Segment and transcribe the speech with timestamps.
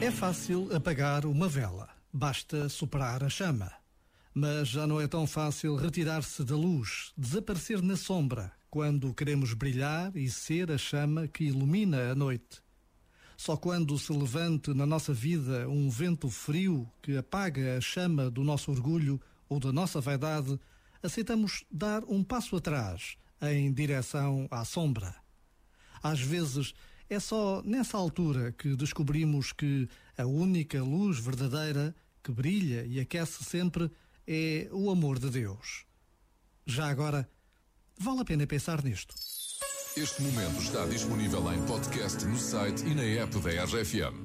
[0.00, 3.70] É fácil apagar uma vela, basta superar a chama.
[4.32, 10.16] Mas já não é tão fácil retirar-se da luz, desaparecer na sombra, quando queremos brilhar
[10.16, 12.62] e ser a chama que ilumina a noite.
[13.36, 18.42] Só quando se levante na nossa vida um vento frio que apaga a chama do
[18.42, 20.58] nosso orgulho ou da nossa vaidade,
[21.02, 25.14] aceitamos dar um passo atrás em direção à sombra.
[26.02, 26.74] Às vezes,
[27.08, 33.44] é só nessa altura que descobrimos que a única luz verdadeira que brilha e aquece
[33.44, 33.90] sempre
[34.26, 35.84] é o amor de Deus.
[36.66, 37.28] Já agora,
[37.98, 39.14] vale a pena pensar nisto.
[39.96, 44.24] Este momento está disponível em podcast no site e na app da RFM.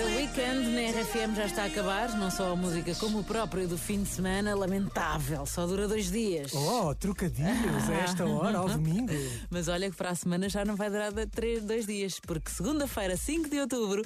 [0.00, 3.68] The Weekend na RFM já está a acabar, não só a música como o próprio
[3.68, 6.54] do fim de semana, lamentável, só dura dois dias.
[6.54, 9.12] Oh, trocadilhos a esta hora, ao domingo.
[9.50, 13.14] Mas olha que para a semana já não vai durar três, dois dias, porque segunda-feira,
[13.14, 14.02] 5 de outubro,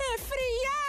[0.00, 0.85] é feriado!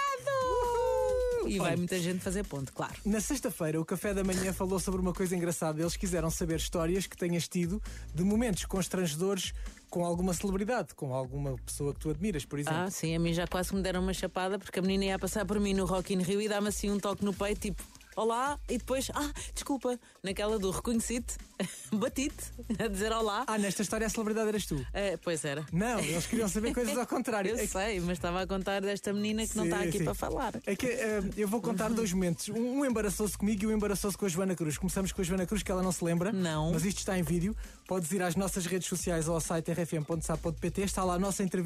[1.50, 2.94] E vai muita gente fazer ponto, claro.
[3.06, 5.82] Na sexta-feira, o Café da Manhã falou sobre uma coisa engraçada.
[5.82, 7.82] Eles quiseram saber histórias que tenhas tido
[8.14, 9.54] de momentos constrangedores
[9.90, 12.80] com alguma celebridade, com alguma pessoa que tu admiras, por exemplo.
[12.80, 15.46] Ah, sim, a mim já quase me deram uma chapada porque a menina ia passar
[15.46, 17.84] por mim no Rock in Rio e dá-me assim um toque no peito, tipo,
[18.18, 21.36] olá, e depois, ah, desculpa, naquela do reconheci-te,
[21.94, 22.52] bati-te
[22.84, 23.44] a dizer olá.
[23.48, 24.86] Ah, nesta história a celebridade eras tu.
[24.94, 25.66] Eh, pois era.
[25.72, 27.52] Não, eles queriam saber coisas ao contrário.
[27.52, 29.98] Eu É que- sei, mas estava a contar desta menina que não está Sim, aqui
[30.00, 30.04] sim.
[30.04, 30.54] para falar.
[30.66, 32.50] É que eh, eu vou contar dois momentos.
[32.50, 34.78] Um, um embaraçoso comigo e um embaraçoso com a Joana Cruz.
[34.78, 36.32] Começamos com a Joana Cruz, que ela não se lembra.
[36.32, 36.72] Não.
[36.74, 37.56] Mas isto está em vídeo.
[37.88, 40.82] Podes ir às nossas redes sociais ou ao site rfm.sa.pt.
[40.82, 41.58] Está lá a nossa entrevista.